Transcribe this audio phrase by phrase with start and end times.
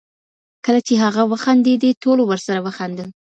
[0.65, 3.09] کله چي هغه وخندېدی، ټولو ورسره وخندل.